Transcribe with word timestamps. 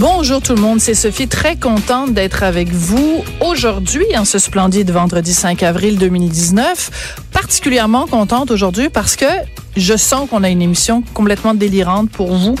Bonjour 0.00 0.40
tout 0.40 0.54
le 0.54 0.60
monde, 0.60 0.80
c'est 0.80 0.94
Sophie, 0.94 1.28
très 1.28 1.56
contente 1.56 2.14
d'être 2.14 2.42
avec 2.42 2.70
vous 2.70 3.22
aujourd'hui 3.42 4.06
en 4.16 4.24
ce 4.24 4.38
splendide 4.38 4.90
vendredi 4.90 5.34
5 5.34 5.62
avril 5.62 5.98
2019. 5.98 7.26
Particulièrement 7.30 8.06
contente 8.06 8.50
aujourd'hui 8.50 8.88
parce 8.88 9.16
que 9.16 9.26
je 9.76 9.96
sens 9.96 10.28
qu'on 10.28 10.42
a 10.44 10.50
une 10.50 10.62
émission 10.62 11.02
complètement 11.14 11.54
délirante 11.54 12.10
pour 12.10 12.34
vous, 12.34 12.54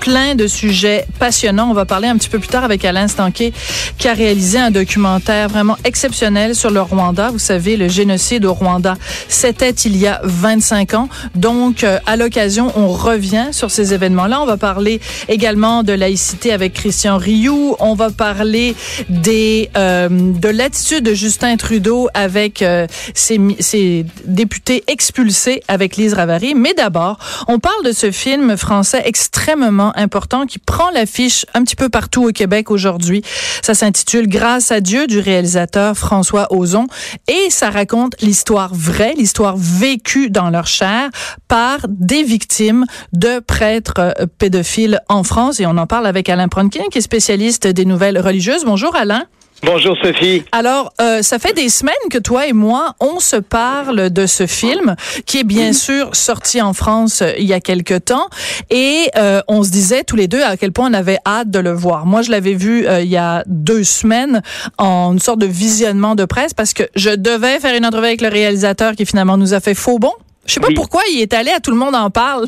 plein 0.00 0.34
de 0.34 0.46
sujets 0.46 1.06
passionnants. 1.18 1.70
On 1.70 1.74
va 1.74 1.84
parler 1.84 2.08
un 2.08 2.16
petit 2.16 2.28
peu 2.28 2.38
plus 2.38 2.48
tard 2.48 2.64
avec 2.64 2.84
Alain 2.84 3.08
Stanquet, 3.08 3.52
qui 3.98 4.08
a 4.08 4.14
réalisé 4.14 4.58
un 4.58 4.70
documentaire 4.70 5.48
vraiment 5.48 5.76
exceptionnel 5.84 6.54
sur 6.54 6.70
le 6.70 6.80
Rwanda. 6.80 7.30
Vous 7.30 7.38
savez, 7.38 7.76
le 7.76 7.88
génocide 7.88 8.44
au 8.44 8.54
Rwanda, 8.54 8.96
c'était 9.28 9.70
il 9.70 9.96
y 9.96 10.06
a 10.06 10.20
25 10.24 10.94
ans. 10.94 11.08
Donc, 11.34 11.84
euh, 11.84 11.98
à 12.06 12.16
l'occasion, 12.16 12.72
on 12.76 12.88
revient 12.88 13.48
sur 13.52 13.70
ces 13.70 13.94
événements-là. 13.94 14.40
On 14.40 14.46
va 14.46 14.56
parler 14.56 15.00
également 15.28 15.82
de 15.82 15.92
laïcité 15.92 16.52
avec 16.52 16.73
Christian 16.74 17.16
Rioux. 17.16 17.76
On 17.78 17.94
va 17.94 18.10
parler 18.10 18.74
des 19.08 19.70
euh, 19.76 20.08
de 20.10 20.48
l'attitude 20.48 21.04
de 21.04 21.14
Justin 21.14 21.56
Trudeau 21.56 22.08
avec 22.14 22.62
euh, 22.62 22.86
ses, 23.14 24.04
députés 24.24 24.84
expulsés 24.86 25.62
avec 25.68 25.96
Lise 25.96 26.14
Ravary. 26.14 26.54
Mais 26.54 26.74
d'abord, 26.74 27.18
on 27.48 27.58
parle 27.58 27.84
de 27.84 27.92
ce 27.92 28.10
film 28.10 28.56
français 28.56 29.02
extrêmement 29.04 29.96
important 29.96 30.46
qui 30.46 30.58
prend 30.58 30.90
l'affiche 30.90 31.46
un 31.54 31.62
petit 31.62 31.76
peu 31.76 31.88
partout 31.88 32.28
au 32.28 32.32
Québec 32.32 32.70
aujourd'hui. 32.70 33.22
Ça 33.62 33.74
s'intitule 33.74 34.28
Grâce 34.28 34.70
à 34.72 34.80
Dieu 34.80 35.06
du 35.06 35.18
réalisateur 35.18 35.96
François 35.96 36.52
Ozon 36.52 36.86
et 37.28 37.50
ça 37.50 37.70
raconte 37.70 38.20
l'histoire 38.20 38.74
vraie, 38.74 39.14
l'histoire 39.16 39.56
vécue 39.56 40.30
dans 40.30 40.50
leur 40.50 40.66
chair 40.66 41.10
par 41.48 41.78
des 41.88 42.22
victimes 42.22 42.84
de 43.12 43.38
prêtres 43.40 43.94
euh, 43.98 44.26
pédophiles 44.38 45.00
en 45.08 45.22
France 45.22 45.60
et 45.60 45.66
on 45.66 45.76
en 45.76 45.86
parle 45.86 46.06
avec 46.06 46.28
Alain 46.28 46.48
Qui 46.70 46.98
est 46.98 47.00
spécialiste 47.00 47.66
des 47.66 47.84
nouvelles 47.84 48.18
religieuses. 48.18 48.64
Bonjour 48.64 48.94
Alain. 48.96 49.26
Bonjour 49.62 49.96
Sophie. 50.02 50.42
Alors, 50.52 50.92
euh, 51.00 51.22
ça 51.22 51.38
fait 51.38 51.54
des 51.54 51.70
semaines 51.70 51.94
que 52.10 52.18
toi 52.18 52.46
et 52.46 52.52
moi, 52.52 52.94
on 53.00 53.18
se 53.18 53.36
parle 53.36 54.10
de 54.10 54.26
ce 54.26 54.46
film 54.46 54.94
qui 55.24 55.38
est 55.38 55.44
bien 55.44 55.72
sûr 55.72 56.14
sorti 56.14 56.60
en 56.60 56.74
France 56.74 57.22
euh, 57.22 57.32
il 57.38 57.46
y 57.46 57.54
a 57.54 57.60
quelque 57.60 57.96
temps 57.96 58.26
et 58.68 59.08
euh, 59.16 59.40
on 59.48 59.62
se 59.62 59.70
disait 59.70 60.04
tous 60.04 60.16
les 60.16 60.28
deux 60.28 60.42
à 60.42 60.58
quel 60.58 60.72
point 60.72 60.90
on 60.90 60.92
avait 60.92 61.18
hâte 61.24 61.50
de 61.50 61.60
le 61.60 61.72
voir. 61.72 62.04
Moi, 62.04 62.20
je 62.20 62.30
l'avais 62.30 62.54
vu 62.54 62.86
il 63.00 63.08
y 63.08 63.16
a 63.16 63.42
deux 63.46 63.84
semaines 63.84 64.42
en 64.76 65.12
une 65.12 65.18
sorte 65.18 65.38
de 65.38 65.46
visionnement 65.46 66.14
de 66.14 66.26
presse 66.26 66.52
parce 66.52 66.74
que 66.74 66.82
je 66.94 67.10
devais 67.10 67.58
faire 67.58 67.74
une 67.74 67.86
entrevue 67.86 68.06
avec 68.06 68.20
le 68.20 68.28
réalisateur 68.28 68.94
qui 68.94 69.06
finalement 69.06 69.38
nous 69.38 69.54
a 69.54 69.60
fait 69.60 69.74
faux 69.74 69.98
bon. 69.98 70.12
Je 70.46 70.54
sais 70.54 70.60
pas 70.60 70.68
pourquoi 70.74 71.02
il 71.10 71.20
est 71.20 71.32
allé 71.32 71.50
à 71.50 71.60
tout 71.60 71.70
le 71.70 71.76
monde 71.76 71.94
en 71.94 72.10
parle. 72.10 72.46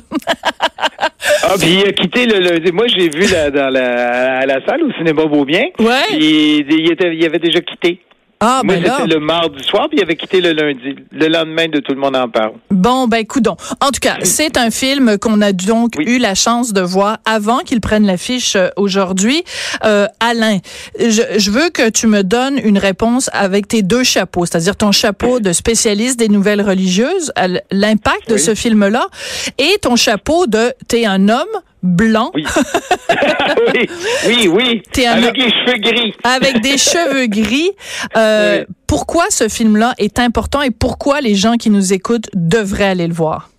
ah, 1.43 1.55
puis 1.59 1.81
il 1.81 1.89
a 1.89 1.93
quitté 1.93 2.27
le. 2.27 2.71
moi, 2.73 2.87
j'ai 2.89 3.09
vu 3.09 3.27
dans 3.53 3.73
la, 3.73 4.39
à 4.39 4.47
la 4.47 4.65
salle 4.67 4.83
au 4.83 4.93
cinéma 4.93 5.25
Beaubien. 5.25 5.65
Ouais. 5.79 6.03
Il, 6.13 6.67
il, 6.71 6.93
était, 6.93 7.15
il 7.15 7.25
avait 7.25 7.39
déjà 7.39 7.61
quitté. 7.61 8.01
Ah, 8.41 8.61
Moi, 8.65 8.77
ben 8.77 9.07
le 9.07 9.19
mardi 9.19 9.63
soir, 9.65 9.89
puis 9.89 9.99
il 9.99 10.03
avait 10.03 10.17
quitté 10.17 10.41
le 10.43 10.53
lundi. 10.53 10.95
Le 11.11 11.29
lendemain 11.29 11.69
de 11.69 11.81
Tout 11.81 11.93
le 11.95 12.01
monde 12.01 12.17
en 12.17 12.29
parle. 12.29 12.53
Bon, 12.71 13.09
ben, 13.09 13.25
coudon. 13.27 13.57
En 13.81 13.87
tout 13.91 14.01
cas, 14.01 14.17
c'est 14.25 14.59
un 14.59 14.71
film 14.71 15.17
qu'on 15.19 15.41
a 15.41 15.53
donc 15.53 15.93
Oui. 15.97 16.05
eu 16.07 16.19
la 16.19 16.35
chance 16.35 16.73
de 16.75 16.83
voir 16.83 17.17
avant 17.25 17.61
qu'il 17.61 17.81
prenne 17.81 18.07
l'affiche 18.07 18.55
euh, 18.57 18.69
aujourd'hui. 18.77 19.43
Euh, 19.85 20.07
Alain, 20.21 20.59
je, 20.99 21.23
je 21.39 21.51
veux 21.51 21.71
que 21.71 21.89
tu 21.89 22.07
me 22.07 22.23
donnes 22.23 22.59
une 22.63 22.77
réponse 22.79 23.31
avec 23.33 23.69
tes 23.69 23.83
deux 23.83 24.05
chapeaux, 24.05 24.45
c'est-à-dire 24.45 24.77
ton 24.77 24.93
chapeau 24.93 25.41
de 25.41 25.53
spécialiste 25.53 26.19
des 26.19 26.29
nouvelles 26.29 26.61
religieuses, 26.63 27.33
l'impact 27.71 28.29
de 28.29 28.37
ce 28.37 28.55
film-là, 28.55 29.07
et 29.59 29.79
ton 29.81 29.97
chapeau 29.97 30.47
de 30.47 30.73
t'es 30.89 31.07
un 31.07 31.29
homme 31.29 31.47
blanc 31.87 32.31
Oui. 32.35 32.45
oui, 34.27 34.49
oui, 34.49 34.83
Avec 35.07 35.37
les 35.37 35.51
cheveux 35.51 35.79
gris. 35.79 36.15
avec 36.25 36.61
des 36.61 36.79
cheveux 36.79 37.27
gris. 37.27 37.71
Euh, 38.17 38.59
Oui. 38.61 38.75
Pourquoi 38.87 39.25
ce 39.31 39.49
film-là 39.49 39.95
est 39.99 40.19
important 40.21 40.63
et 40.63 40.71
pourquoi 40.71 41.21
les 41.21 41.35
gens 41.35 41.55
qui 41.55 41.71
nous 41.71 41.93
écoutent 41.93 42.29
devraient 42.35 42.85
aller 42.85 43.09
le 43.09 43.15
voir? 43.15 43.51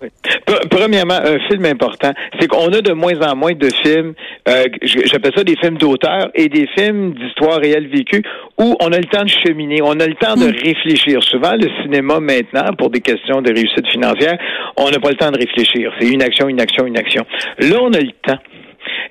Premièrement, 0.69 1.15
un 1.15 1.39
film 1.49 1.65
important, 1.65 2.13
c'est 2.39 2.47
qu'on 2.47 2.71
a 2.71 2.81
de 2.81 2.93
moins 2.93 3.19
en 3.21 3.35
moins 3.35 3.53
de 3.53 3.67
films, 3.83 4.13
euh, 4.47 4.63
j'appelle 4.81 5.33
ça 5.35 5.43
des 5.43 5.57
films 5.57 5.77
d'auteur 5.77 6.29
et 6.33 6.47
des 6.47 6.67
films 6.77 7.13
d'histoire 7.13 7.59
réelle 7.59 7.87
vécue 7.87 8.23
où 8.57 8.75
on 8.79 8.91
a 8.93 8.97
le 8.97 9.05
temps 9.05 9.23
de 9.23 9.29
cheminer, 9.29 9.81
on 9.81 9.99
a 9.99 10.07
le 10.07 10.15
temps 10.15 10.35
de 10.35 10.45
réfléchir. 10.45 11.21
Souvent, 11.23 11.53
le 11.53 11.67
cinéma 11.83 12.21
maintenant, 12.21 12.73
pour 12.77 12.89
des 12.89 13.01
questions 13.01 13.41
de 13.41 13.51
réussite 13.51 13.87
financière, 13.89 14.37
on 14.77 14.89
n'a 14.89 14.99
pas 14.99 15.09
le 15.09 15.17
temps 15.17 15.31
de 15.31 15.37
réfléchir. 15.37 15.91
C'est 15.99 16.07
une 16.07 16.21
action, 16.21 16.47
une 16.47 16.61
action, 16.61 16.85
une 16.85 16.97
action. 16.97 17.25
Là, 17.59 17.77
on 17.81 17.91
a 17.91 17.99
le 17.99 18.11
temps. 18.25 18.39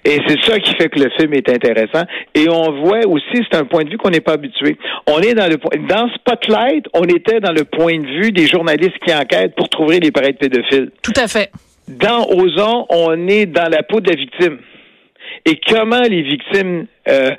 Et 0.04 0.20
c'est 0.26 0.41
ça 0.42 0.59
qui 0.60 0.75
fait 0.75 0.88
que 0.88 1.00
le 1.00 1.10
film 1.19 1.34
est 1.34 1.48
intéressant. 1.48 2.04
Et 2.34 2.48
on 2.48 2.82
voit 2.82 3.06
aussi, 3.06 3.44
c'est 3.50 3.56
un 3.56 3.64
point 3.64 3.84
de 3.84 3.91
vue 3.91 3.98
qu'on 3.98 4.10
n'est 4.10 4.20
pas 4.20 4.34
habitué. 4.34 4.76
On 5.06 5.20
est 5.20 5.34
dans 5.34 5.48
le 5.48 5.56
dans 5.88 6.09
Spotlight, 6.14 6.87
on 6.94 7.04
était 7.04 7.41
dans 7.41 7.53
le 7.53 7.64
point 7.64 7.98
de 7.98 8.06
vue 8.06 8.32
des 8.32 8.47
journalistes 8.47 8.98
qui 9.04 9.12
enquêtent 9.15 9.54
pour 9.54 9.69
trouver 9.69 10.00
les 10.00 10.10
prêtres 10.10 10.38
pédophiles. 10.38 10.91
Tout 11.03 11.12
à 11.16 11.28
fait. 11.28 11.50
Dans 11.88 12.26
Ozon, 12.28 12.86
on 12.91 13.28
est 13.28 13.47
dans 13.47 13.70
la 13.70 13.82
peau 13.82 14.00
de 14.00 14.10
la 14.10 14.16
victime. 14.16 14.59
Et 15.44 15.60
comment 15.69 16.03
les 16.03 16.22
victimes 16.22 16.86
euh, 17.08 17.30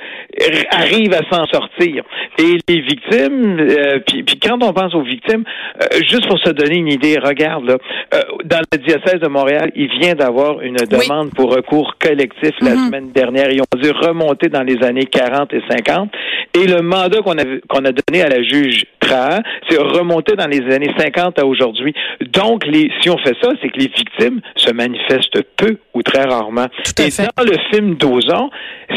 arrivent 0.71 1.13
à 1.13 1.21
s'en 1.31 1.45
sortir. 1.47 2.03
Et 2.37 2.57
les 2.67 2.81
victimes, 2.81 3.57
euh, 3.59 3.99
puis, 4.05 4.23
puis 4.23 4.39
quand 4.39 4.61
on 4.63 4.73
pense 4.73 4.93
aux 4.95 5.01
victimes, 5.03 5.43
euh, 5.81 5.85
juste 6.07 6.27
pour 6.27 6.39
se 6.39 6.49
donner 6.51 6.77
une 6.77 6.87
idée, 6.91 7.17
regarde, 7.19 7.65
là, 7.65 7.77
euh, 8.13 8.21
dans 8.45 8.59
le 8.71 8.77
diocèse 8.77 9.19
de 9.21 9.27
Montréal, 9.27 9.71
il 9.75 9.89
vient 9.99 10.13
d'avoir 10.15 10.61
une 10.61 10.75
demande 10.75 11.31
pour 11.35 11.53
recours 11.55 11.95
collectif 11.99 12.51
la 12.61 12.71
Mhm. 12.75 12.85
semaine 12.87 13.11
dernière. 13.11 13.49
Ils 13.51 13.61
ont 13.61 13.79
dû 13.81 13.89
remonter 13.91 14.49
dans 14.49 14.63
les 14.63 14.83
années 14.85 15.05
40 15.05 15.53
et 15.53 15.61
50. 15.69 16.11
Et 16.53 16.65
le 16.67 16.81
mandat 16.81 17.21
qu'on 17.21 17.37
a, 17.37 17.43
qu'on 17.67 17.85
a 17.85 17.91
donné 17.91 18.21
à 18.23 18.29
la 18.29 18.41
juge 18.43 18.85
Trahan, 18.99 19.41
c'est 19.69 19.77
remonter 19.77 20.35
dans 20.35 20.47
les 20.47 20.61
années 20.73 20.91
50 20.97 21.39
à 21.39 21.45
aujourd'hui. 21.45 21.93
Donc, 22.33 22.65
les, 22.65 22.89
si 23.01 23.09
on 23.09 23.17
fait 23.17 23.35
ça, 23.41 23.51
c'est 23.61 23.69
que 23.69 23.77
les 23.77 23.87
victimes 23.87 24.41
se 24.55 24.71
manifestent 24.71 25.41
peu 25.55 25.77
ou 25.93 26.01
très 26.03 26.23
rarement. 26.23 26.67
Tout 26.83 27.01
à 27.01 27.05
et 27.05 27.11
fait. 27.11 27.27
dans 27.37 27.43
le 27.43 27.57
film 27.71 27.95
d'Ozon, 27.95 28.49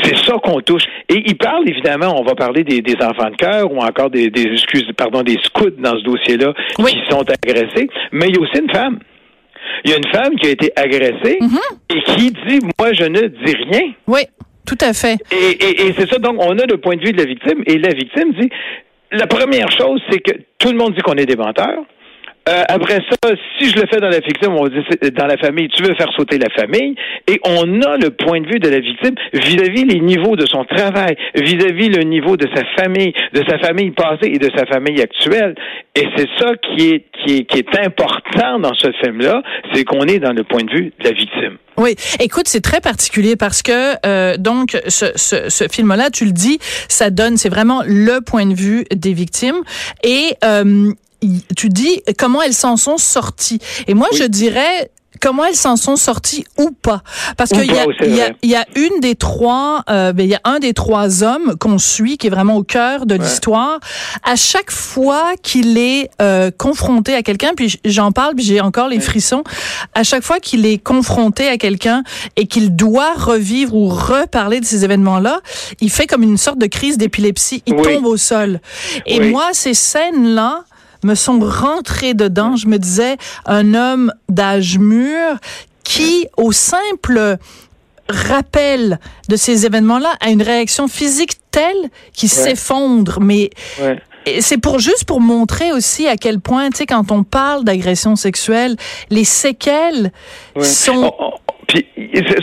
c'est 0.04 0.16
ça 0.18 0.34
qu'on 0.42 0.60
touche. 0.60 0.84
Et 1.08 1.22
il 1.26 1.36
parle, 1.36 1.68
évidemment, 1.68 2.18
on 2.18 2.22
va 2.24 2.34
parler 2.34 2.62
des, 2.64 2.80
des 2.82 2.94
enfants 3.02 3.30
de 3.30 3.36
cœur 3.36 3.72
ou 3.72 3.78
encore 3.78 4.10
des, 4.10 4.30
des 4.30 4.42
excuses, 4.52 4.86
pardon, 4.96 5.22
des 5.22 5.36
scouts 5.44 5.70
dans 5.78 5.98
ce 5.98 6.04
dossier-là 6.04 6.52
Oui. 6.78 6.92
qui 6.92 7.00
sont 7.10 7.24
agressés. 7.44 7.88
Mais 8.12 8.28
il 8.28 8.36
y 8.36 8.38
a 8.38 8.40
aussi 8.40 8.58
une 8.62 8.70
femme. 8.70 8.98
Il 9.84 9.90
y 9.90 9.94
a 9.94 9.96
une 9.96 10.12
femme 10.12 10.34
qui 10.36 10.46
a 10.48 10.50
été 10.50 10.72
agressée 10.76 11.38
Mm-hmm. 11.40 11.96
et 11.96 12.02
qui 12.02 12.30
dit, 12.30 12.58
moi, 12.78 12.92
je 12.92 13.04
ne 13.04 13.20
dis 13.28 13.56
rien. 13.70 13.92
Oui, 14.06 14.20
tout 14.66 14.78
à 14.80 14.92
fait. 14.92 15.16
Et, 15.32 15.50
et, 15.64 15.86
et 15.88 15.94
c'est 15.98 16.08
ça, 16.10 16.18
donc 16.18 16.36
on 16.38 16.58
a 16.58 16.66
le 16.66 16.76
point 16.78 16.96
de 16.96 17.04
vue 17.04 17.12
de 17.12 17.18
la 17.18 17.24
victime, 17.24 17.62
et 17.66 17.78
la 17.78 17.90
victime 17.92 18.32
dit, 18.38 18.48
la 19.12 19.26
première 19.26 19.70
chose, 19.72 20.00
c'est 20.10 20.20
que 20.20 20.32
tout 20.58 20.70
le 20.70 20.76
monde 20.78 20.94
dit 20.94 21.00
qu'on 21.02 21.14
est 21.14 21.26
des 21.26 21.36
menteurs. 21.36 21.82
Euh, 22.48 22.62
après 22.68 23.00
ça, 23.10 23.30
si 23.58 23.68
je 23.68 23.76
le 23.76 23.86
fais 23.86 24.00
dans 24.00 24.08
la 24.08 24.18
victime, 24.20 24.54
on 24.54 24.66
c'est- 24.90 25.14
dans 25.14 25.26
la 25.26 25.36
famille, 25.36 25.68
tu 25.68 25.82
veux 25.82 25.94
faire 25.94 26.10
sauter 26.16 26.38
la 26.38 26.48
famille, 26.50 26.94
et 27.28 27.38
on 27.44 27.82
a 27.82 27.96
le 27.98 28.10
point 28.10 28.40
de 28.40 28.46
vue 28.46 28.58
de 28.58 28.68
la 28.68 28.80
victime 28.80 29.14
vis-à-vis 29.34 29.84
les 29.84 30.00
niveaux 30.00 30.36
de 30.36 30.46
son 30.46 30.64
travail, 30.64 31.16
vis-à-vis 31.34 31.90
le 31.90 32.02
niveau 32.02 32.36
de 32.36 32.46
sa 32.54 32.62
famille, 32.82 33.12
de 33.34 33.42
sa 33.48 33.58
famille 33.58 33.90
passée 33.90 34.30
et 34.34 34.38
de 34.38 34.50
sa 34.56 34.64
famille 34.66 35.00
actuelle. 35.02 35.54
Et 35.94 36.06
c'est 36.16 36.28
ça 36.38 36.52
qui 36.56 36.88
est, 36.90 37.04
qui 37.22 37.36
est, 37.38 37.44
qui 37.44 37.58
est 37.58 37.78
important 37.86 38.58
dans 38.58 38.74
ce 38.74 38.90
film-là, 39.02 39.42
c'est 39.74 39.84
qu'on 39.84 40.02
est 40.04 40.18
dans 40.18 40.32
le 40.32 40.42
point 40.44 40.64
de 40.64 40.70
vue 40.72 40.92
de 40.98 41.04
la 41.04 41.12
victime. 41.12 41.58
Oui, 41.76 41.94
écoute, 42.20 42.46
c'est 42.46 42.60
très 42.62 42.80
particulier 42.80 43.36
parce 43.36 43.62
que 43.62 43.94
euh, 44.06 44.36
donc 44.38 44.76
ce, 44.88 45.06
ce, 45.14 45.48
ce 45.48 45.64
film-là, 45.68 46.10
tu 46.10 46.24
le 46.24 46.32
dis, 46.32 46.58
ça 46.88 47.10
donne, 47.10 47.36
c'est 47.36 47.48
vraiment 47.48 47.82
le 47.86 48.20
point 48.20 48.46
de 48.46 48.54
vue 48.54 48.84
des 48.94 49.12
victimes 49.12 49.60
et 50.04 50.34
euh, 50.44 50.90
tu 51.56 51.68
dis 51.68 52.02
comment 52.18 52.42
elles 52.42 52.54
s'en 52.54 52.76
sont 52.76 52.98
sorties. 52.98 53.58
Et 53.86 53.94
moi, 53.94 54.08
Oui. 54.12 54.18
je 54.18 54.24
dirais 54.24 54.90
comment 55.20 55.44
elles 55.44 55.56
s'en 55.56 55.76
sont 55.76 55.96
sorties 55.96 56.46
ou 56.56 56.70
pas. 56.70 57.02
Parce 57.36 57.50
qu'il 57.50 57.64
y 57.64 57.74
y, 57.74 58.20
a, 58.22 58.30
y 58.42 58.54
a 58.54 58.64
une 58.74 59.00
des 59.00 59.16
trois, 59.16 59.82
euh, 59.90 60.14
ben, 60.14 60.24
il 60.24 60.30
y 60.30 60.34
a 60.34 60.40
un 60.44 60.60
des 60.60 60.72
trois 60.72 61.22
hommes 61.22 61.56
qu'on 61.58 61.76
suit 61.78 62.16
qui 62.16 62.28
est 62.28 62.30
vraiment 62.30 62.56
au 62.56 62.62
cœur 62.62 63.04
de 63.04 63.16
l'histoire. 63.16 63.80
À 64.24 64.34
chaque 64.36 64.70
fois 64.70 65.32
qu'il 65.42 65.76
est 65.76 66.08
euh, 66.22 66.50
confronté 66.56 67.12
à 67.14 67.22
quelqu'un, 67.22 67.50
puis 67.54 67.78
j'en 67.84 68.12
parle, 68.12 68.34
puis 68.34 68.44
j'ai 68.44 68.62
encore 68.62 68.88
les 68.88 69.00
frissons. 69.00 69.42
À 69.94 70.04
chaque 70.04 70.22
fois 70.22 70.38
qu'il 70.40 70.64
est 70.64 70.78
confronté 70.78 71.48
à 71.48 71.58
quelqu'un 71.58 72.02
et 72.36 72.46
qu'il 72.46 72.74
doit 72.74 73.12
revivre 73.14 73.74
ou 73.74 73.88
reparler 73.88 74.60
de 74.60 74.64
ces 74.64 74.84
événements-là, 74.86 75.40
il 75.82 75.90
fait 75.90 76.06
comme 76.06 76.22
une 76.22 76.38
sorte 76.38 76.58
de 76.58 76.66
crise 76.66 76.96
d'épilepsie. 76.96 77.62
Il 77.66 77.74
Oui. 77.74 77.82
tombe 77.82 78.06
au 78.06 78.16
sol. 78.16 78.60
Et 79.06 79.18
Oui. 79.20 79.30
moi, 79.30 79.48
ces 79.52 79.74
scènes-là 79.74 80.64
me 81.02 81.14
sont 81.14 81.40
rentrées 81.40 82.14
dedans. 82.14 82.56
Je 82.56 82.66
me 82.66 82.78
disais, 82.78 83.16
un 83.46 83.74
homme 83.74 84.12
d'âge 84.28 84.78
mûr 84.78 85.38
qui, 85.84 86.26
au 86.36 86.52
simple 86.52 87.38
rappel 88.08 88.98
de 89.28 89.36
ces 89.36 89.66
événements-là, 89.66 90.14
a 90.20 90.30
une 90.30 90.42
réaction 90.42 90.88
physique 90.88 91.32
telle 91.50 91.90
qui 92.12 92.28
s'effondre. 92.28 93.20
Mais 93.20 93.50
c'est 94.40 94.60
pour 94.60 94.78
juste 94.78 95.04
pour 95.04 95.20
montrer 95.20 95.72
aussi 95.72 96.06
à 96.06 96.16
quel 96.16 96.40
point, 96.40 96.70
tu 96.70 96.78
sais, 96.78 96.86
quand 96.86 97.10
on 97.10 97.22
parle 97.22 97.64
d'agression 97.64 98.16
sexuelle, 98.16 98.76
les 99.10 99.24
séquelles 99.24 100.12
sont. 100.60 101.12
Oh, 101.18 101.34
oh, 101.36 101.52
puis, 101.66 101.86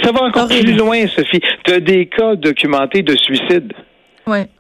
ça 0.04 0.12
va 0.12 0.24
encore 0.24 0.48
plus 0.48 0.74
loin, 0.74 1.06
Sophie. 1.08 1.42
Tu 1.66 1.74
as 1.74 1.80
des 1.80 2.08
cas 2.08 2.36
documentés 2.36 3.02
de 3.02 3.16
suicide. 3.16 3.74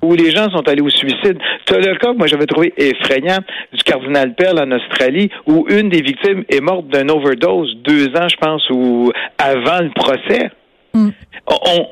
Où 0.01 0.13
les 0.15 0.31
gens 0.31 0.49
sont 0.49 0.67
allés 0.67 0.81
au 0.81 0.89
suicide. 0.89 1.37
Tu 1.65 1.73
as 1.73 1.79
le 1.79 1.95
cas 1.95 2.11
que 2.11 2.17
moi 2.17 2.27
j'avais 2.27 2.45
trouvé 2.45 2.73
effrayant 2.77 3.39
du 3.73 3.83
cardinal 3.83 4.33
Pell 4.35 4.59
en 4.59 4.71
Australie, 4.71 5.29
où 5.45 5.65
une 5.69 5.89
des 5.89 6.01
victimes 6.01 6.43
est 6.49 6.61
morte 6.61 6.87
d'un 6.87 7.09
overdose 7.09 7.75
deux 7.83 8.07
ans, 8.15 8.27
je 8.27 8.37
pense, 8.37 8.69
ou 8.69 9.11
avant 9.37 9.81
le 9.81 9.91
procès. 9.93 10.49
Mm. 10.93 11.09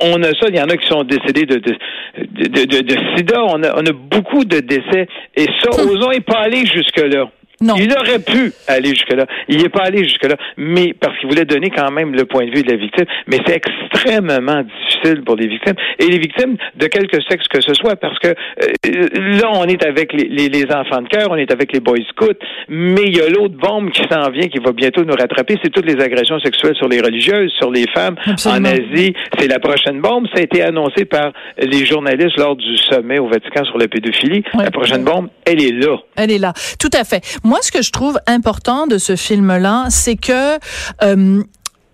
On, 0.01 0.24
a 0.24 0.27
ça, 0.33 0.48
il 0.50 0.56
y 0.56 0.62
en 0.62 0.69
a 0.69 0.75
qui 0.75 0.88
sont 0.88 1.04
décédés 1.04 1.45
de, 1.45 1.56
de, 1.56 2.81
de, 2.81 2.95
sida, 3.16 3.42
on 3.45 3.63
a, 3.63 3.74
on 3.80 3.86
a 3.86 3.94
beaucoup 3.94 4.44
de 4.44 4.60
décès, 4.60 5.07
et 5.36 5.45
ça, 5.62 5.69
mm. 5.71 5.89
osons 5.89 6.21
pas 6.25 6.39
aller 6.39 6.66
jusque-là. 6.66 7.30
Il 7.62 7.94
aurait 7.94 8.19
pu 8.19 8.52
aller 8.68 8.90
jusque-là. 8.90 9.25
Il 9.48 9.62
n'est 9.62 9.69
pas 9.69 9.84
allé 9.84 10.04
jusque-là, 10.04 10.36
mais 10.57 10.94
parce 11.00 11.18
qu'il 11.19 11.30
voulait 11.30 11.46
donner 11.46 11.69
quand 11.69 11.90
même 11.92 12.13
le 12.13 12.25
point 12.25 12.46
de 12.46 12.52
vue 12.52 12.63
de 12.63 12.72
la 12.72 12.78
victime. 12.78 13.06
Mais 13.28 13.38
c'est 13.46 13.56
extrêmement 13.56 14.63
difficile 14.63 15.24
pour 15.24 15.36
les 15.36 15.48
victimes. 15.48 15.75
Et 16.00 16.07
les 16.07 16.19
victimes 16.19 16.57
de 16.75 16.88
quelque 16.88 17.18
sexe 17.30 17.48
que 17.48 17.62
ce 17.62 17.74
soit, 17.74 17.96
parce 17.96 18.18
que 18.19 18.28
euh, 18.28 19.40
là, 19.40 19.52
on 19.54 19.66
est 19.66 19.84
avec 19.86 20.13
les, 20.13 20.50
les, 20.50 20.66
enfants 20.66 21.02
de 21.02 21.07
cœur, 21.07 21.28
on 21.31 21.36
est 21.36 21.52
avec 21.52 21.72
les 21.72 21.80
boys 21.80 21.98
scouts, 22.10 22.34
mais 22.69 23.04
il 23.06 23.18
y 23.18 23.22
a 23.22 23.30
l'autre 23.30 23.56
bombe 23.56 23.92
qui 23.92 24.02
s'en 24.12 24.30
vient, 24.31 24.48
qui 24.48 24.60
va 24.60 24.72
bientôt 24.72 25.04
nous 25.04 25.13
rattraper, 25.13 25.57
c'est 25.63 25.69
toutes 25.69 25.86
les 25.86 26.02
agressions 26.04 26.40
sexuelles 26.40 26.75
sur 26.75 26.88
les 26.88 27.00
religieuses, 27.00 27.52
sur 27.57 27.72
les 27.72 27.86
femmes. 27.94 28.16
En 28.46 28.63
Asie, 28.66 29.13
c'est 29.38 29.48
la 29.48 29.60
prochaine 29.60 30.02
bombe. 30.02 30.28
Ça 30.34 30.40
a 30.40 30.44
été 30.44 30.62
annoncé 30.62 31.06
par 31.06 31.31
les 31.57 31.86
journalistes 31.86 32.38
lors 32.38 32.56
du 32.56 32.78
sommet 32.78 33.19
au 33.19 33.28
Vatican 33.28 33.63
sur 33.63 33.78
la 33.78 33.88
pédophilie. 33.88 34.44
La 34.57 34.72
prochaine 34.72 35.04
bombe, 35.04 35.30
elle 35.46 35.62
est 35.62 35.72
là. 35.72 35.98
Elle 36.16 36.31
est 36.31 36.40
là. 36.40 36.54
Tout 36.80 36.90
à 36.94 37.04
fait. 37.04 37.22
Moi, 37.45 37.59
ce 37.62 37.71
que 37.71 37.83
je 37.83 37.92
trouve 37.92 38.19
important 38.25 38.88
de 38.88 38.97
ce 38.97 39.15
film-là, 39.15 39.86
c'est 39.92 40.15
que 40.15 40.57
euh, 41.03 41.44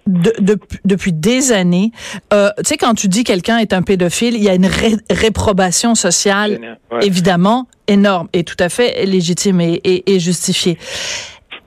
depuis 0.08 1.12
des 1.12 1.52
années, 1.52 1.92
euh, 2.32 2.50
tu 2.60 2.70
sais, 2.70 2.78
quand 2.78 2.94
tu 2.94 3.10
dis 3.10 3.26
quelqu'un 3.26 3.58
est 3.58 3.74
un 3.74 3.82
pédophile, 3.82 4.36
il 4.36 4.44
y 4.44 4.48
a 4.48 4.56
une 4.56 4.70
réprobation 5.10 5.94
sociale, 5.94 6.80
évidemment, 7.02 7.68
énorme 7.88 8.30
et 8.32 8.46
tout 8.46 8.56
à 8.60 8.70
fait 8.70 9.06
légitime 9.06 9.60
et, 9.60 9.74
et, 9.84 10.16
et 10.16 10.22
justifiée. 10.22 10.78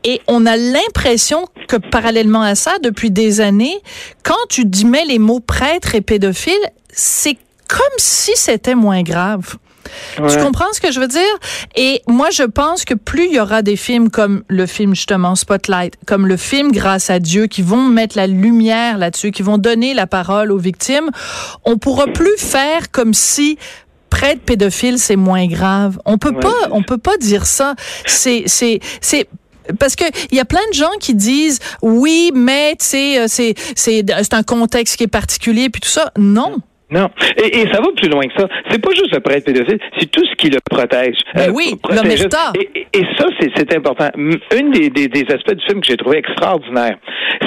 Et 0.02 0.22
on 0.28 0.46
a 0.46 0.56
l'impression 0.56 1.46
que 1.68 1.76
parallèlement 1.76 2.40
à 2.40 2.54
ça, 2.54 2.78
depuis 2.82 3.10
des 3.10 3.42
années, 3.42 3.76
quand 4.22 4.34
tu 4.48 4.64
dis 4.64 4.86
mets 4.86 5.04
les 5.04 5.18
mots 5.18 5.40
prêtre 5.40 5.94
et 5.94 6.00
pédophile, 6.00 6.54
c'est 6.90 7.36
comme 7.68 7.98
si 7.98 8.32
c'était 8.34 8.74
moins 8.74 9.02
grave. 9.02 9.56
Tu 10.16 10.38
comprends 10.38 10.72
ce 10.72 10.80
que 10.80 10.92
je 10.92 11.00
veux 11.00 11.08
dire? 11.08 11.22
Et 11.76 12.02
moi, 12.06 12.30
je 12.30 12.42
pense 12.42 12.84
que 12.84 12.94
plus 12.94 13.26
il 13.26 13.34
y 13.34 13.40
aura 13.40 13.62
des 13.62 13.76
films 13.76 14.10
comme 14.10 14.42
le 14.48 14.66
film 14.66 14.94
justement 14.94 15.34
Spotlight, 15.34 15.94
comme 16.06 16.26
le 16.26 16.36
film 16.36 16.72
Grâce 16.72 17.10
à 17.10 17.18
Dieu, 17.18 17.46
qui 17.46 17.62
vont 17.62 17.88
mettre 17.88 18.16
la 18.16 18.26
lumière 18.26 18.98
là-dessus, 18.98 19.30
qui 19.30 19.42
vont 19.42 19.58
donner 19.58 19.94
la 19.94 20.06
parole 20.06 20.52
aux 20.52 20.58
victimes, 20.58 21.10
on 21.64 21.78
pourra 21.78 22.06
plus 22.06 22.36
faire 22.38 22.90
comme 22.90 23.14
si 23.14 23.58
prêtre 24.10 24.42
pédophile 24.42 24.98
c'est 24.98 25.16
moins 25.16 25.46
grave. 25.46 25.98
On 26.04 26.18
peut 26.18 26.38
pas, 26.38 26.68
on 26.70 26.82
peut 26.82 26.98
pas 26.98 27.16
dire 27.16 27.46
ça. 27.46 27.74
C'est, 28.06 28.44
c'est, 28.46 28.80
c'est 29.00 29.28
parce 29.78 29.96
que 29.96 30.04
il 30.30 30.36
y 30.36 30.40
a 30.40 30.44
plein 30.44 30.66
de 30.70 30.74
gens 30.74 30.90
qui 31.00 31.14
disent 31.14 31.58
oui, 31.82 32.30
mais 32.34 32.76
tu 32.78 32.86
sais, 32.86 33.18
euh, 33.18 33.24
c'est 33.28 33.54
c'est 33.74 34.04
c'est 34.22 34.34
un 34.34 34.42
contexte 34.42 34.96
qui 34.96 35.04
est 35.04 35.08
particulier 35.08 35.70
puis 35.70 35.80
tout 35.80 35.88
ça. 35.88 36.12
Non. 36.18 36.58
Non. 36.94 37.10
Et, 37.42 37.60
et, 37.60 37.72
ça 37.72 37.80
va 37.80 37.88
plus 37.96 38.08
loin 38.08 38.22
que 38.28 38.40
ça. 38.40 38.46
C'est 38.70 38.80
pas 38.80 38.90
juste 38.90 39.12
le 39.12 39.18
prêtre 39.18 39.44
pédophile, 39.44 39.80
c'est 39.98 40.08
tout 40.12 40.24
ce 40.24 40.34
qui 40.36 40.48
le 40.48 40.58
protège. 40.70 41.16
Ben 41.34 41.48
euh, 41.48 41.52
oui, 41.52 41.74
et, 42.54 42.98
et, 42.98 43.06
ça, 43.18 43.26
c'est 43.40 43.76
important. 43.76 44.10
Une 44.16 44.70
des, 44.70 44.90
des, 44.90 45.08
des, 45.08 45.26
aspects 45.34 45.54
du 45.54 45.64
film 45.66 45.80
que 45.80 45.88
j'ai 45.88 45.96
trouvé 45.96 46.18
extraordinaire, 46.18 46.96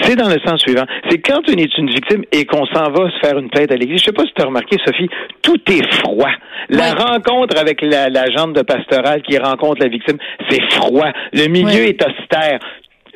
c'est 0.02 0.18
dans 0.18 0.28
le 0.28 0.38
sens 0.46 0.60
suivant. 0.60 0.84
C'est 1.10 1.20
quand 1.20 1.40
on 1.48 1.54
est 1.54 1.78
une 1.78 1.90
victime 1.90 2.24
et 2.34 2.46
qu'on 2.46 2.66
s'en 2.66 2.92
va 2.92 3.10
se 3.10 3.26
faire 3.26 3.38
une 3.38 3.50
plainte 3.50 3.72
à 3.72 3.76
l'église. 3.76 4.00
Je 4.02 4.06
sais 4.06 4.12
pas 4.12 4.24
si 4.24 4.34
tu 4.36 4.42
as 4.42 4.48
remarqué, 4.48 4.76
Sophie, 4.86 5.10
tout 5.42 5.62
est 5.72 5.94
froid. 5.96 6.32
La 6.70 6.94
rencontre 6.94 7.58
avec 7.58 7.82
la, 7.82 8.10
la 8.10 8.26
de 8.26 8.62
pastoral 8.62 9.22
qui 9.22 9.38
rencontre 9.38 9.82
la 9.82 9.88
victime, 9.88 10.18
c'est 10.50 10.62
froid. 10.74 11.12
Le 11.32 11.48
milieu 11.48 11.88
est 11.88 12.04
austère. 12.06 12.60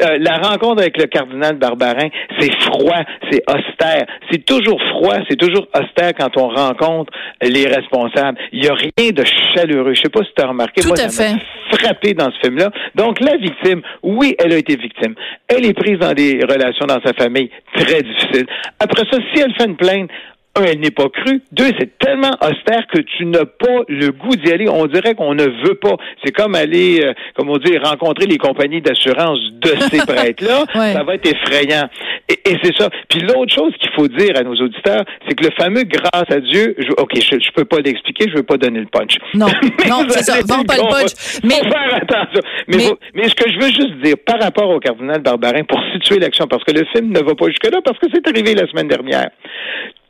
Euh, 0.01 0.17
la 0.19 0.37
rencontre 0.37 0.81
avec 0.81 0.97
le 0.97 1.05
cardinal 1.05 1.57
Barbarin, 1.57 2.09
c'est 2.39 2.51
froid, 2.61 3.01
c'est 3.29 3.43
austère. 3.47 4.05
C'est 4.31 4.43
toujours 4.45 4.79
froid, 4.93 5.17
c'est 5.29 5.35
toujours 5.35 5.67
austère 5.75 6.13
quand 6.17 6.35
on 6.37 6.49
rencontre 6.49 7.13
les 7.41 7.67
responsables. 7.67 8.37
Il 8.51 8.61
n'y 8.61 8.67
a 8.67 8.73
rien 8.73 9.11
de 9.11 9.23
chaleureux. 9.55 9.93
Je 9.93 10.01
sais 10.01 10.09
pas 10.09 10.23
si 10.23 10.31
tu 10.35 10.43
as 10.43 10.47
remarqué. 10.47 10.81
Tout 10.81 10.89
moi, 10.89 10.99
à 10.99 11.09
fait. 11.09 11.35
frappé 11.71 12.13
dans 12.13 12.31
ce 12.31 12.39
film-là. 12.47 12.71
Donc, 12.95 13.19
la 13.19 13.37
victime, 13.37 13.81
oui, 14.03 14.35
elle 14.39 14.53
a 14.53 14.57
été 14.57 14.75
victime. 14.75 15.15
Elle 15.47 15.65
est 15.65 15.73
prise 15.73 15.99
dans 15.99 16.13
des 16.13 16.39
relations 16.41 16.85
dans 16.87 17.01
sa 17.05 17.13
famille 17.13 17.49
très 17.75 18.01
difficiles. 18.01 18.47
Après 18.79 19.03
ça, 19.11 19.17
si 19.33 19.41
elle 19.41 19.53
fait 19.55 19.65
une 19.65 19.75
plainte, 19.75 20.09
un, 20.55 20.63
elle 20.63 20.79
n'est 20.79 20.91
pas 20.91 21.07
crue. 21.09 21.41
Deux, 21.51 21.71
c'est 21.79 21.97
tellement 21.97 22.31
austère 22.41 22.85
que 22.87 22.99
tu 22.99 23.25
n'as 23.25 23.45
pas 23.45 23.83
le 23.87 24.11
goût 24.11 24.35
d'y 24.35 24.51
aller. 24.51 24.67
On 24.69 24.85
dirait 24.87 25.15
qu'on 25.15 25.33
ne 25.33 25.45
veut 25.45 25.75
pas. 25.75 25.95
C'est 26.23 26.31
comme 26.31 26.55
aller, 26.55 27.01
euh, 27.03 27.13
comme 27.35 27.49
on 27.49 27.57
dit, 27.57 27.77
rencontrer 27.77 28.25
les 28.25 28.37
compagnies 28.37 28.81
d'assurance 28.81 29.39
de 29.53 29.73
ces 29.89 29.97
prêtres-là. 30.05 30.65
Ça 30.73 31.03
va 31.03 31.15
être 31.15 31.27
effrayant. 31.27 31.87
Et, 32.27 32.57
c'est 32.63 32.75
ça. 32.77 32.89
Puis 33.09 33.21
l'autre 33.21 33.53
chose 33.53 33.73
qu'il 33.79 33.91
faut 33.91 34.07
dire 34.07 34.37
à 34.37 34.43
nos 34.43 34.55
auditeurs, 34.55 35.03
c'est 35.27 35.35
que 35.35 35.45
le 35.45 35.51
fameux 35.57 35.83
grâce 35.83 36.29
à 36.29 36.39
Dieu, 36.39 36.75
OK, 36.97 37.11
je, 37.15 37.39
je 37.39 37.51
peux 37.53 37.65
pas 37.65 37.77
l'expliquer, 37.77 38.29
je 38.29 38.37
veux 38.37 38.43
pas 38.43 38.57
donner 38.57 38.79
le 38.79 38.87
punch. 38.87 39.17
Non, 39.33 39.47
non, 39.89 40.05
c'est 40.09 40.23
ça. 40.23 40.39
Vends 40.45 40.63
pas 40.63 40.75
le 40.75 40.89
punch. 40.89 41.39
mais, 41.43 41.55
faire 41.69 41.95
attention. 41.95 42.41
Mais, 42.67 42.77
mais... 43.13 43.29
ce 43.29 43.35
que 43.35 43.49
je 43.49 43.59
veux 43.59 43.71
juste 43.71 44.01
dire 44.03 44.15
par 44.25 44.39
rapport 44.39 44.69
au 44.69 44.79
cardinal 44.79 45.21
Barbarin 45.21 45.63
pour 45.63 45.79
situer 45.93 46.19
l'action, 46.19 46.47
parce 46.47 46.63
que 46.63 46.71
le 46.71 46.85
film 46.93 47.11
ne 47.11 47.19
va 47.19 47.35
pas 47.35 47.47
jusque-là, 47.47 47.79
parce 47.83 47.97
que 47.99 48.07
c'est 48.13 48.27
arrivé 48.27 48.53
la 48.53 48.67
semaine 48.67 48.87
dernière 48.87 49.29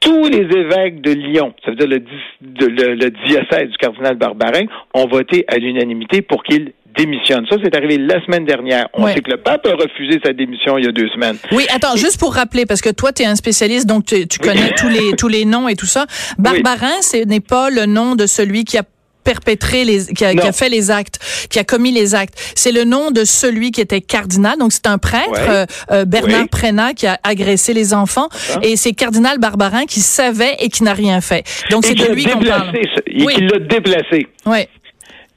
tous 0.02 0.28
les 0.28 0.40
évêques 0.40 1.02
de 1.02 1.12
Lyon, 1.12 1.54
ça 1.64 1.72
veut 1.72 1.78
dire 1.78 1.88
le, 1.88 3.10
diocèse 3.10 3.70
du 3.70 3.78
cardinal 3.78 4.16
Barbarin, 4.16 4.66
ont 4.94 5.08
voté 5.08 5.46
à 5.48 5.58
l'unanimité 5.58 6.22
pour 6.22 6.44
qu'il 6.44 6.74
démissionne. 6.98 7.46
Ça, 7.50 7.56
c'est 7.64 7.74
arrivé 7.76 7.98
la 7.98 8.22
semaine 8.26 8.46
dernière. 8.46 8.88
On 8.94 9.08
sait 9.08 9.22
que 9.22 9.32
le 9.32 9.38
pape 9.38 9.66
a 9.66 9.72
refusé 9.72 10.20
sa 10.26 10.34
démission 10.34 10.78
il 10.78 10.86
y 10.86 10.88
a 10.88 10.92
deux 10.92 11.08
semaines. 11.10 11.38
Oui, 11.52 11.66
attends, 11.74 11.96
juste 11.96 12.20
pour 12.20 12.34
rappeler, 12.34 12.66
parce 12.66 12.82
que 12.82 12.90
toi, 12.90 13.14
tu 13.14 13.24
es 13.24 13.26
un 13.26 13.36
spécialiste, 13.36 13.88
donc 13.88 14.06
tu, 14.06 14.40
connais 14.40 14.74
tous 14.76 14.90
les 14.90 15.16
tous 15.16 15.30
les 15.30 15.46
noms 15.46 15.70
et 15.70 15.76
tout 15.76 15.86
ça. 15.86 16.06
Barbarin, 16.38 17.02
ce 17.02 17.24
n'est 17.26 17.40
pas 17.40 17.70
le 17.70 17.86
nom 17.86 18.16
de 18.16 18.26
celui 18.26 18.66
qui 18.66 18.78
a 18.78 18.84
perpétré 19.24 19.86
les, 19.86 20.06
qui 20.06 20.26
a, 20.26 20.52
fait 20.52 20.70
les 20.70 20.92
actes, 20.92 21.20
qui 21.50 21.60
a 21.60 21.64
commis 21.64 21.92
les 21.92 22.16
actes. 22.16 22.36
C'est 22.56 22.72
le 22.72 22.84
nom 22.84 23.12
de 23.12 23.24
celui 23.24 23.72
qui 23.72 23.82
était 23.82 24.02
cardinal. 24.02 24.58
Donc 24.58 24.72
c'est 24.72 24.88
un 24.88 24.98
prêtre, 24.98 25.32
euh, 25.38 25.66
euh, 25.92 26.06
Bernard 26.06 26.48
oui. 26.52 26.96
qui 26.96 27.08
a 27.08 27.20
agressé 27.24 27.74
les 27.74 27.94
enfants, 27.94 28.30
et 28.62 28.76
c'est 28.76 28.94
cardinal 28.94 29.40
Barbarin 29.40 29.86
qui 29.86 30.00
savait 30.00 30.56
et 30.60 30.70
qui 30.70 30.84
n'a 30.84 30.94
rien 30.94 31.22
fait. 31.22 31.44
Donc 31.70 31.86
c'est 31.86 31.96
de 31.96 32.14
lui 32.14 32.26
qu'on 32.26 32.40
parle. 32.40 32.72
Oui. 33.14 33.34
qui 33.36 33.42
l'a 33.42 33.60
déplacé. 33.60 34.28
Oui. 34.46 34.60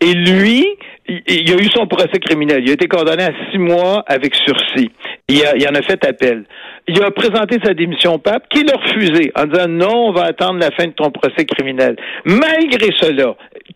Et 0.00 0.12
lui, 0.12 0.67
il, 1.07 1.53
a 1.53 1.57
eu 1.57 1.69
son 1.75 1.87
procès 1.87 2.19
criminel. 2.19 2.62
Il 2.62 2.71
a 2.71 2.73
été 2.75 2.88
condamné 2.88 3.25
à 3.25 3.33
six 3.50 3.59
mois 3.59 4.05
avec 4.07 4.35
sursis. 4.35 4.91
Il, 5.29 5.45
a, 5.45 5.57
il 5.57 5.67
en 5.69 5.75
a 5.75 5.83
fait 5.83 6.05
appel. 6.07 6.45
Il 6.88 7.03
a 7.03 7.11
présenté 7.11 7.59
sa 7.64 7.73
démission 7.73 8.14
au 8.14 8.19
pape, 8.19 8.49
qu'il 8.50 8.71
a 8.71 8.76
refusé 8.76 9.33
en 9.37 9.47
disant 9.47 9.69
non, 9.69 10.09
on 10.09 10.12
va 10.12 10.25
attendre 10.25 10.59
la 10.61 10.71
fin 10.73 10.87
de 10.87 10.93
ton 10.93 11.11
procès 11.11 11.45
criminel. 11.47 11.97
Malgré 12.25 12.91
cela, 13.00 13.35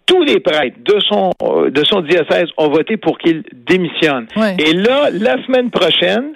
tous 0.08 0.22
les 0.22 0.40
prêtres 0.40 0.78
de 0.84 0.98
son 1.00 1.30
euh, 1.42 1.70
de 1.70 1.84
son 1.84 2.00
diocèse 2.00 2.48
ont 2.56 2.70
voté 2.70 2.96
pour 2.96 3.18
qu'il 3.18 3.44
démissionne. 3.52 4.26
Et 4.58 4.72
là, 4.72 5.10
la 5.12 5.40
semaine 5.44 5.70
prochaine, 5.70 6.32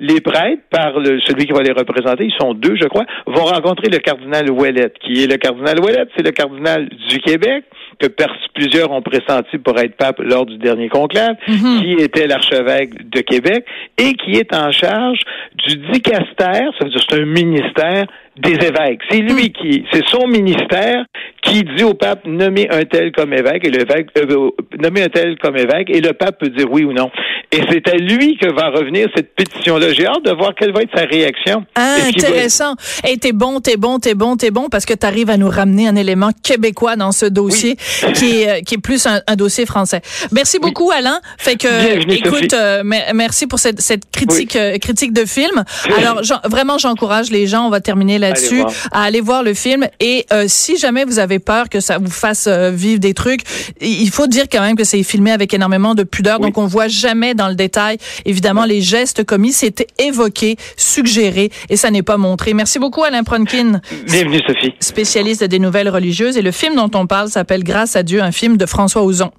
les 0.00 0.20
prêtres, 0.20 0.62
par 0.70 0.98
le, 0.98 1.20
celui 1.20 1.46
qui 1.46 1.52
va 1.52 1.62
les 1.62 1.72
représenter, 1.72 2.24
ils 2.24 2.34
sont 2.38 2.54
deux, 2.54 2.76
je 2.76 2.86
crois, 2.86 3.04
vont 3.26 3.44
rencontrer 3.44 3.88
le 3.88 3.98
cardinal 3.98 4.50
Ouellet. 4.50 4.92
Qui 5.00 5.22
est 5.22 5.26
le 5.26 5.36
cardinal 5.36 5.80
Ouellet? 5.80 6.06
C'est 6.16 6.24
le 6.24 6.32
cardinal 6.32 6.88
du 7.08 7.18
Québec 7.20 7.64
que 7.98 8.08
plusieurs 8.54 8.90
ont 8.90 9.02
pressenti 9.02 9.58
pour 9.58 9.78
être 9.78 9.96
pape 9.96 10.20
lors 10.20 10.44
du 10.44 10.58
dernier 10.58 10.88
conclave, 10.88 11.36
mhm. 11.48 11.80
qui 11.80 11.92
était 11.94 12.26
l'archevêque 12.26 13.08
de 13.08 13.20
Québec 13.20 13.64
et 13.98 14.14
qui 14.14 14.32
est 14.32 14.54
en 14.54 14.70
charge 14.70 15.20
du 15.66 15.76
dicastère, 15.92 16.70
ça 16.78 16.84
veut 16.84 16.90
dire 16.90 17.00
c'est 17.08 17.20
un 17.20 17.24
ministère 17.24 18.06
des 18.36 18.52
évêques. 18.52 19.00
C'est 19.10 19.20
lui 19.20 19.50
qui, 19.50 19.84
c'est 19.92 20.04
son 20.08 20.26
ministère 20.26 21.04
qui 21.42 21.62
dit 21.62 21.84
au 21.84 21.94
pape 21.94 22.26
nommer 22.26 22.68
un 22.70 22.84
tel 22.84 23.12
comme 23.12 23.32
évêque 23.32 23.66
et 23.66 23.70
le 23.70 23.80
évêque 23.80 24.08
euh, 24.18 24.50
nommer 24.78 25.04
un 25.04 25.08
tel 25.08 25.38
comme 25.38 25.56
évêque 25.56 25.88
et 25.90 26.00
le 26.00 26.12
pape 26.12 26.38
peut 26.38 26.50
dire 26.50 26.70
oui 26.70 26.84
ou 26.84 26.92
non. 26.92 27.10
Et 27.52 27.60
c'est 27.70 27.88
à 27.88 27.96
lui 27.96 28.36
que 28.38 28.52
va 28.52 28.70
revenir 28.70 29.08
cette 29.14 29.34
pétition-là. 29.34 29.92
J'ai 29.92 30.06
hâte 30.06 30.24
de 30.24 30.32
voir 30.32 30.54
quelle 30.54 30.72
va 30.72 30.82
être 30.82 30.96
sa 30.96 31.04
réaction. 31.04 31.64
Ah, 31.74 31.96
intéressant. 32.06 32.74
Et 33.06 33.16
t'es 33.18 33.32
bon, 33.32 33.60
t'es 33.60 33.76
bon, 33.76 33.98
t'es 33.98 34.14
bon, 34.14 34.36
t'es 34.36 34.50
bon 34.50 34.68
parce 34.68 34.84
que 34.84 34.94
t'arrives 34.94 35.30
à 35.30 35.36
nous 35.36 35.48
ramener 35.48 35.88
un 35.88 35.96
élément 35.96 36.30
québécois 36.42 36.96
dans 36.96 37.12
ce 37.12 37.26
dossier 37.26 37.76
qui 38.14 38.42
est 38.42 38.48
euh, 38.48 38.60
qui 38.60 38.74
est 38.74 38.78
plus 38.78 39.06
un, 39.06 39.20
dossier 39.36 39.66
français. 39.66 40.00
Merci 40.32 40.58
beaucoup 40.58 40.90
Alain. 40.90 41.20
Fait 41.38 41.56
que 41.56 42.12
écoute, 42.12 42.52
euh, 42.54 42.82
merci 42.84 43.46
pour 43.46 43.58
cette, 43.58 43.80
cette 43.80 44.10
critique 44.10 44.58
critique 44.80 45.12
de 45.12 45.24
film. 45.24 45.64
Alors 45.98 46.20
vraiment 46.44 46.78
j'encourage 46.78 47.30
les 47.30 47.46
gens, 47.46 47.66
on 47.66 47.70
va 47.70 47.80
terminer 47.80 48.18
là-dessus, 48.18 48.62
à 48.92 49.02
aller 49.02 49.20
voir 49.20 49.42
le 49.42 49.54
film. 49.54 49.86
Et 50.00 50.26
euh, 50.32 50.44
si 50.48 50.76
jamais 50.76 51.04
vous 51.04 51.18
avez 51.18 51.38
peur 51.38 51.68
que 51.68 51.80
ça 51.80 51.98
vous 51.98 52.10
fasse 52.10 52.46
euh, 52.46 52.70
vivre 52.70 53.00
des 53.00 53.14
trucs, 53.14 53.40
il 53.80 54.10
faut 54.10 54.26
dire 54.26 54.44
quand 54.50 54.60
même 54.60 54.76
que 54.76 54.84
c'est 54.84 55.02
filmé 55.02 55.32
avec 55.32 55.54
énormément 55.54 55.94
de 55.94 56.02
pudeur, 56.02 56.40
donc 56.40 56.58
on 56.58 56.66
voit 56.66 56.88
jamais 56.88 57.34
dans 57.36 57.48
le 57.48 57.54
détail, 57.54 57.98
évidemment, 58.24 58.64
les 58.64 58.80
gestes 58.80 59.24
commis. 59.24 59.52
C'était 59.52 59.86
évoqué, 59.98 60.56
suggéré, 60.76 61.50
et 61.68 61.76
ça 61.76 61.90
n'est 61.90 62.02
pas 62.02 62.16
montré. 62.16 62.54
Merci 62.54 62.78
beaucoup 62.78 63.04
Alain 63.04 63.22
Pronkin. 63.22 63.80
Bienvenue 64.06 64.40
Sophie. 64.46 64.74
Spécialiste 64.80 65.44
des 65.44 65.58
nouvelles 65.58 65.88
religieuses. 65.88 66.36
Et 66.36 66.42
le 66.42 66.52
film 66.52 66.74
dont 66.74 66.90
on 66.94 67.06
parle 67.06 67.28
s'appelle 67.28 67.64
Grâce 67.64 67.96
à 67.96 68.02
Dieu, 68.02 68.22
un 68.22 68.32
film 68.32 68.56
de 68.56 68.66
François 68.66 69.02
Ozon. 69.02 69.30